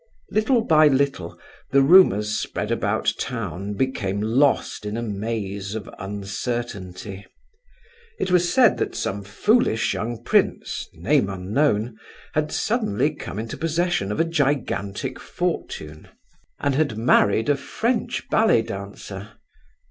[0.31, 1.39] Little by little,
[1.69, 7.23] the rumours spread about town became lost in a maze of uncertainty.
[8.17, 11.99] It was said that some foolish young prince, name unknown,
[12.33, 16.07] had suddenly come into possession of a gigantic fortune,
[16.59, 19.33] and had married a French ballet dancer.